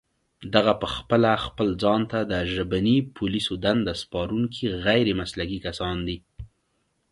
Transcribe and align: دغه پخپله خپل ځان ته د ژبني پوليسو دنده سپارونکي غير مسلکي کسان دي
دغه 0.53 0.73
پخپله 0.83 1.31
خپل 1.45 1.67
ځان 1.83 2.01
ته 2.11 2.19
د 2.31 2.33
ژبني 2.53 2.97
پوليسو 3.15 3.53
دنده 3.65 3.93
سپارونکي 4.01 4.65
غير 4.85 5.07
مسلکي 5.21 5.59
کسان 5.65 5.97
دي 6.07 6.17